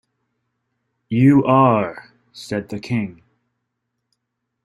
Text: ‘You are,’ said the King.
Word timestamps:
‘You 1.09 1.45
are,’ 1.45 2.11
said 2.33 2.69
the 2.69 2.79
King. 2.79 3.21